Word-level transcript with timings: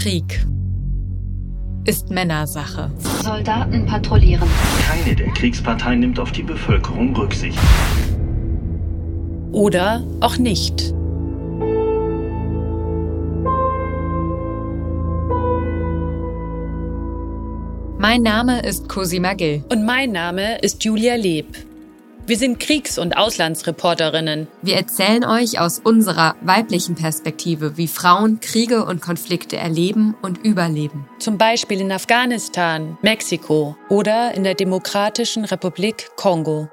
Krieg 0.00 0.46
ist 1.84 2.08
Männersache. 2.08 2.90
Soldaten 3.22 3.84
patrouillieren. 3.84 4.48
Keine 4.88 5.14
der 5.14 5.28
Kriegsparteien 5.34 6.00
nimmt 6.00 6.18
auf 6.18 6.32
die 6.32 6.42
Bevölkerung 6.42 7.14
Rücksicht. 7.14 7.58
Oder 9.52 10.02
auch 10.22 10.38
nicht. 10.38 10.94
Mein 17.98 18.22
Name 18.22 18.62
ist 18.62 18.88
Cosima 18.88 19.34
Gill. 19.34 19.62
Und 19.70 19.84
mein 19.84 20.12
Name 20.12 20.60
ist 20.60 20.82
Julia 20.82 21.16
Leb. 21.16 21.69
Wir 22.30 22.38
sind 22.38 22.60
Kriegs- 22.60 22.96
und 22.96 23.16
Auslandsreporterinnen. 23.16 24.46
Wir 24.62 24.76
erzählen 24.76 25.24
euch 25.24 25.58
aus 25.58 25.80
unserer 25.80 26.36
weiblichen 26.42 26.94
Perspektive, 26.94 27.76
wie 27.76 27.88
Frauen 27.88 28.38
Kriege 28.38 28.84
und 28.84 29.02
Konflikte 29.02 29.56
erleben 29.56 30.14
und 30.22 30.38
überleben. 30.44 31.08
Zum 31.18 31.38
Beispiel 31.38 31.80
in 31.80 31.90
Afghanistan, 31.90 32.96
Mexiko 33.02 33.76
oder 33.88 34.32
in 34.32 34.44
der 34.44 34.54
Demokratischen 34.54 35.44
Republik 35.44 36.10
Kongo. 36.14 36.68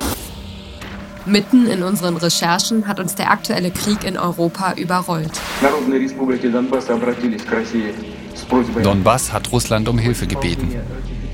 Mitten 1.28 1.68
in 1.68 1.84
unseren 1.84 2.16
Recherchen 2.16 2.88
hat 2.88 3.02
uns 3.02 3.16
der 3.16 3.32
aktuelle 3.32 3.70
Krieg 3.70 4.06
in 4.06 4.18
Europa 4.18 4.74
überrollt. 4.78 5.32
Donbass 8.82 9.34
hat 9.34 9.52
Russland 9.52 9.90
um 9.90 9.98
Hilfe 9.98 10.26
gebeten. 10.26 10.74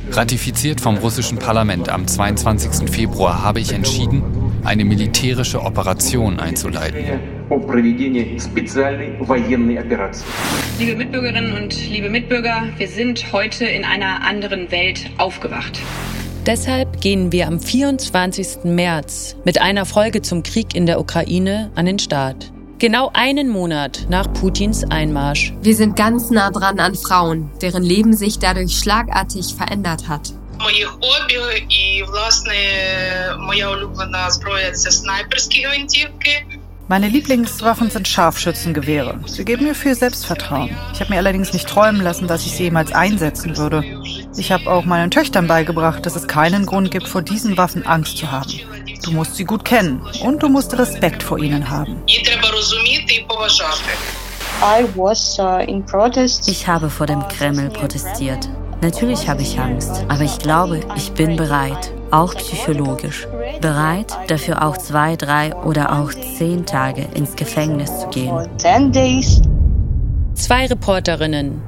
Ratifiziert 0.10 0.82
vom 0.82 0.98
russischen 0.98 1.38
Parlament 1.38 1.90
am 1.90 2.08
22. 2.08 2.90
Februar 2.90 3.44
habe 3.44 3.60
ich 3.60 3.72
entschieden, 3.72 4.24
eine 4.64 4.84
militärische 4.84 5.62
Operation 5.62 6.40
einzuleiten. 6.40 7.20
Liebe 10.80 10.96
Mitbürgerinnen 10.96 11.54
und 11.54 11.90
liebe 11.90 12.10
Mitbürger, 12.10 12.64
wir 12.78 12.88
sind 12.88 13.32
heute 13.32 13.66
in 13.66 13.86
einer 13.86 14.26
anderen 14.26 14.72
Welt 14.72 15.10
aufgewacht. 15.18 15.80
Deshalb 16.46 17.00
gehen 17.00 17.32
wir 17.32 17.48
am 17.48 17.58
24. 17.58 18.66
März 18.66 19.38
mit 19.46 19.62
einer 19.62 19.86
Folge 19.86 20.22
zum 20.22 20.44
Krieg 20.44 20.76
in 20.76 20.86
der 20.86 21.00
Ukraine 21.00 21.72
an 21.76 21.86
den 21.86 22.00
Start. 22.00 22.52
Genau 22.80 23.12
einen 23.14 23.48
Monat 23.48 24.08
nach 24.10 24.32
Putins 24.34 24.84
Einmarsch. 24.84 25.54
Wir 25.62 25.74
sind 25.74 25.96
ganz 25.96 26.32
nah 26.32 26.52
dran 26.52 26.82
an 26.82 26.96
Frauen, 26.96 27.50
deren 27.62 27.82
Leben 27.82 28.12
sich 28.12 28.40
dadurch 28.40 28.78
schlagartig 28.78 29.56
verändert 29.56 30.10
hat. 30.10 30.34
Meine 36.90 37.08
Lieblingswaffen 37.08 37.90
sind 37.90 38.08
Scharfschützengewehre. 38.10 39.22
Sie 39.28 39.46
geben 39.46 39.64
mir 39.64 39.76
viel 39.76 39.96
Selbstvertrauen. 39.96 40.76
Ich 40.94 41.00
habe 41.00 41.12
mir 41.12 41.20
allerdings 41.20 41.54
nicht 41.54 41.70
träumen 41.70 42.02
lassen, 42.02 42.28
dass 42.28 42.46
ich 42.46 42.52
sie 42.52 42.64
jemals 42.64 42.92
einsetzen 42.92 43.56
würde. 43.56 44.03
Ich 44.36 44.52
habe 44.52 44.72
auch 44.72 44.86
meinen 44.86 45.12
Töchtern 45.12 45.48
beigebracht, 45.48 46.06
dass 46.06 46.16
es 46.16 46.28
keinen 46.28 46.66
Grund 46.66 46.92
gibt, 46.92 47.08
vor 47.08 47.22
diesen 47.22 47.58
Waffen 47.58 47.86
Angst 47.86 48.18
zu 48.18 48.32
haben. 48.32 48.52
Du 49.04 49.12
musst 49.12 49.36
sie 49.36 49.46
gut 49.46 49.64
kennen 49.64 50.02
und 50.24 50.42
du 50.42 50.50
musst 50.50 50.78
Respekt 50.78 51.22
vor 51.22 51.38
ihnen 51.38 51.70
haben. 51.70 52.02
Ich 56.48 56.68
habe 56.68 56.90
vor 56.90 57.06
dem 57.06 57.28
Kreml 57.28 57.70
protestiert. 57.70 58.50
Natürlich 58.82 59.30
habe 59.30 59.42
ich 59.42 59.60
Angst, 59.60 60.04
aber 60.10 60.24
ich 60.24 60.40
glaube, 60.40 60.82
ich 60.96 61.12
bin 61.14 61.38
bereit, 61.38 61.94
auch 62.12 62.36
psychologisch. 62.36 63.28
Bereit, 63.62 64.18
dafür 64.28 64.62
auch 64.66 64.78
zwei, 64.78 65.16
drei 65.16 65.56
oder 65.56 66.00
auch 66.00 66.12
zehn 66.14 66.66
Tage 66.66 67.08
ins 67.14 67.36
Gefängnis 67.36 68.00
zu 68.00 68.08
gehen. 68.10 68.48
Zwei 70.34 70.66
Reporterinnen, 70.66 71.62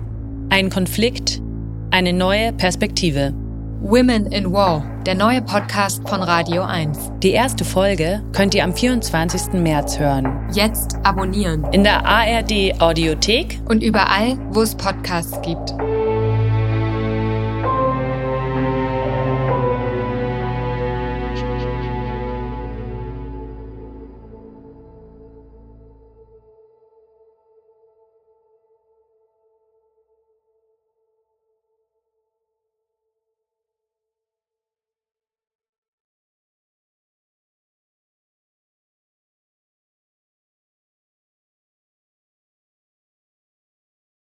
ein 0.50 0.70
Konflikt, 0.70 1.42
eine 1.96 2.12
neue 2.12 2.52
Perspektive. 2.52 3.34
Women 3.80 4.26
in 4.26 4.52
War, 4.52 4.84
der 5.06 5.16
neue 5.16 5.42
Podcast 5.42 6.06
von 6.10 6.22
Radio 6.22 6.64
1. 6.64 7.12
Die 7.24 7.32
erste 7.32 7.64
Folge 7.64 8.22
könnt 8.34 8.54
ihr 8.54 8.66
am 8.66 8.74
24. 8.74 9.54
März 9.54 9.98
hören. 9.98 10.46
Jetzt 10.52 10.98
abonnieren. 11.04 11.66
In 11.72 11.86
der 11.86 12.06
ARD 12.06 12.82
Audiothek 12.82 13.62
und 13.70 13.82
überall, 13.82 14.38
wo 14.50 14.62
es 14.62 14.76
Podcasts 14.76 15.40
gibt. 15.42 15.74